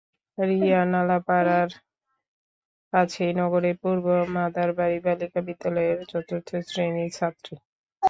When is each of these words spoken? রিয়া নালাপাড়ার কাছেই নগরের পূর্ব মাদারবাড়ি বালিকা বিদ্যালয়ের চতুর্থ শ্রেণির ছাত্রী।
রিয়া 0.37 0.81
নালাপাড়ার 0.91 1.69
কাছেই 2.93 3.31
নগরের 3.39 3.75
পূর্ব 3.83 4.05
মাদারবাড়ি 4.35 4.97
বালিকা 5.05 5.39
বিদ্যালয়ের 5.47 5.99
চতুর্থ 6.11 6.49
শ্রেণির 6.67 7.11
ছাত্রী। 7.17 7.55